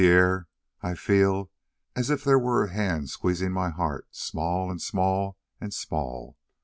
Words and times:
"Pierre, 0.01 0.47
I 0.81 0.95
feel 0.95 1.51
as 1.95 2.09
if 2.09 2.23
there 2.23 2.39
were 2.39 2.63
a 2.63 2.71
hand 2.73 3.11
squeezing 3.11 3.51
my 3.51 3.69
heart 3.69 4.07
small, 4.09 4.71
and 4.71 4.81
small, 4.81 5.37
and 5.59 5.71
small. 5.71 6.39